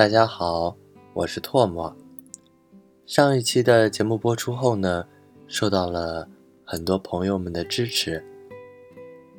[0.00, 0.74] 大家好，
[1.12, 1.94] 我是唾沫。
[3.04, 5.06] 上一期的节目播出后呢，
[5.46, 6.26] 受到了
[6.64, 8.24] 很多朋友们的支持，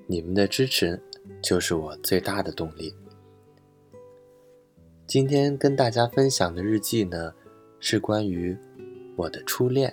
[0.05, 1.01] 你们的支持
[1.41, 2.93] 就是我最大的动力。
[5.07, 7.33] 今天跟大家分享的日记呢，
[7.79, 8.55] 是关于
[9.15, 9.91] 我的初恋。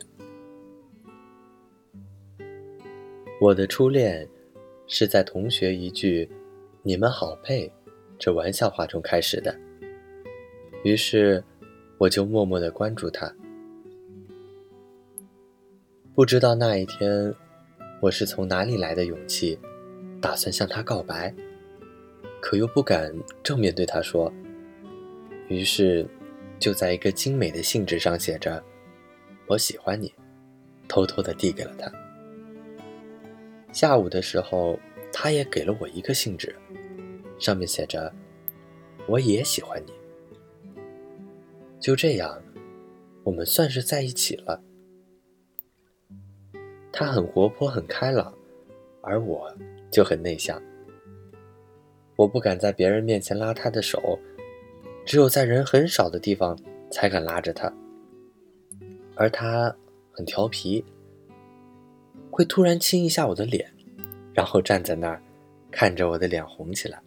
[3.40, 4.28] 我的初恋
[4.86, 6.30] 是在同学一句
[6.84, 7.72] “你们好配”
[8.20, 9.58] 这玩笑话中开始的。
[10.84, 11.42] 于是，
[11.98, 13.34] 我就默默的关注他。
[16.14, 17.34] 不知道那一天，
[18.00, 19.58] 我是从哪里来的勇气，
[20.20, 21.34] 打算向他告白，
[22.40, 24.32] 可又不敢正面对他说。
[25.48, 26.06] 于是，
[26.60, 28.62] 就在一个精美的信纸上写着
[29.48, 30.14] “我喜欢你”，
[30.86, 31.90] 偷偷的递给了他。
[33.72, 34.78] 下午的时候，
[35.12, 36.54] 他也给了我一个信纸，
[37.38, 38.12] 上面写着
[39.08, 39.92] “我也喜欢你”。
[41.80, 42.42] 就这样，
[43.24, 44.62] 我们算是在一起了。
[46.92, 48.34] 他很活泼，很开朗，
[49.02, 49.52] 而我
[49.90, 50.60] 就很内向。
[52.16, 54.18] 我不敢在别人面前拉他的手，
[55.06, 56.58] 只有在人很少的地方
[56.90, 57.72] 才敢拉着他。
[59.14, 59.74] 而他
[60.10, 60.84] 很调皮，
[62.30, 63.72] 会突然亲一下我的脸，
[64.34, 65.22] 然后站在那儿，
[65.70, 67.00] 看着我的脸红起来。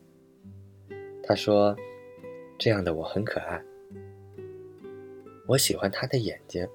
[1.22, 1.75] 他说
[2.58, 3.61] ：“这样的我很可爱。”
[5.52, 6.66] 我喜欢他的眼睛，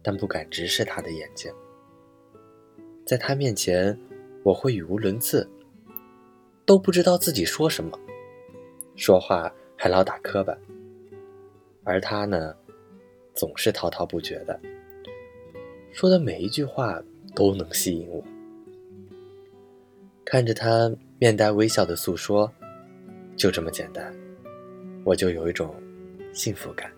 [0.00, 1.52] 但不敢直视他的眼睛。
[3.04, 3.98] 在他面前，
[4.44, 5.50] 我会语无伦次，
[6.64, 7.98] 都不知道自己说什么，
[8.94, 10.56] 说话还老打磕巴。
[11.82, 12.54] 而他呢，
[13.34, 14.60] 总是滔滔不绝的，
[15.90, 17.02] 说的每一句话
[17.34, 18.22] 都能吸引我。
[20.24, 22.48] 看着他面带微笑的诉说，
[23.36, 24.14] 就这么简单，
[25.04, 25.74] 我就有一种
[26.32, 26.88] 幸福感。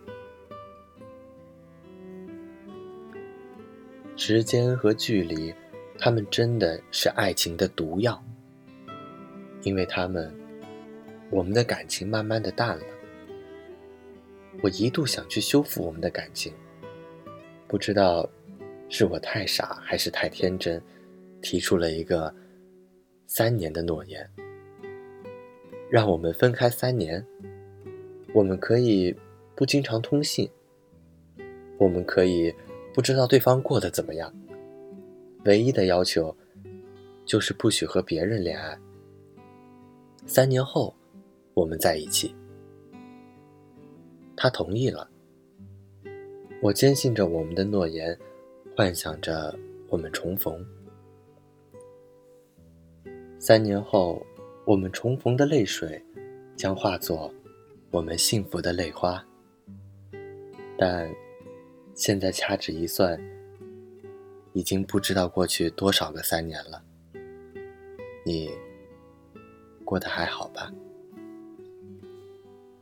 [4.17, 5.55] 时间和距离，
[5.99, 8.23] 他们真的是爱情的毒药。
[9.63, 10.33] 因为他们，
[11.31, 12.85] 我们的感情慢慢的淡了。
[14.63, 16.53] 我一度想去修复我们的感情，
[17.69, 18.27] 不知道
[18.89, 20.81] 是我太傻还是太天真，
[21.43, 22.35] 提出了一个
[23.27, 24.27] 三年的诺言，
[25.91, 27.25] 让我们分开三年。
[28.33, 29.15] 我们可以
[29.55, 30.49] 不经常通信，
[31.79, 32.55] 我们可以。
[32.97, 34.33] 不知道对方过得怎么样，
[35.45, 36.35] 唯一的要求
[37.27, 38.75] 就是不许和别人恋爱。
[40.25, 40.95] 三年后，
[41.53, 42.35] 我们在一起，
[44.35, 45.07] 他同意了。
[46.63, 48.19] 我坚信着我们的诺言，
[48.75, 49.55] 幻想着
[49.91, 50.67] 我们重逢。
[53.39, 54.25] 三年后，
[54.65, 56.03] 我们重逢的泪水
[56.57, 57.31] 将化作
[57.91, 59.23] 我们幸福的泪花，
[60.79, 61.15] 但。
[61.97, 63.19] 现在掐指一算，
[64.53, 66.83] 已经不知道过去多少个三年了。
[68.23, 68.51] 你
[69.83, 70.71] 过得还好吧？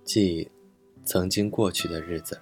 [0.02, 0.50] 记
[1.04, 2.36] 曾经过去的日子。